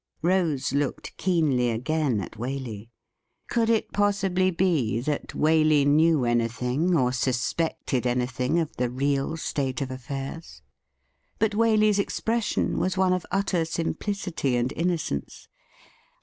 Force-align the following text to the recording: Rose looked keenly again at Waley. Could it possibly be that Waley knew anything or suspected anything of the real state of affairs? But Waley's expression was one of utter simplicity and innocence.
Rose 0.23 0.73
looked 0.73 1.15
keenly 1.17 1.69
again 1.69 2.21
at 2.21 2.31
Waley. 2.35 2.89
Could 3.51 3.69
it 3.69 3.93
possibly 3.93 4.49
be 4.49 4.99
that 4.99 5.27
Waley 5.35 5.85
knew 5.85 6.25
anything 6.25 6.95
or 6.97 7.11
suspected 7.13 8.07
anything 8.07 8.57
of 8.57 8.75
the 8.77 8.89
real 8.89 9.37
state 9.37 9.79
of 9.79 9.91
affairs? 9.91 10.63
But 11.37 11.51
Waley's 11.51 11.99
expression 11.99 12.79
was 12.79 12.97
one 12.97 13.13
of 13.13 13.27
utter 13.31 13.63
simplicity 13.63 14.55
and 14.55 14.73
innocence. 14.75 15.47